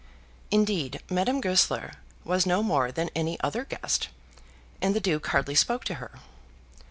Indeed 0.49 0.99
Madame 1.11 1.39
Goesler 1.41 1.91
was 2.23 2.47
no 2.47 2.63
more 2.63 2.91
than 2.91 3.11
any 3.13 3.39
other 3.41 3.63
guest, 3.65 4.09
and 4.81 4.95
the 4.95 4.99
Duke 4.99 5.27
hardly 5.27 5.53
spoke 5.53 5.83
to 5.83 5.93
her. 6.01 6.09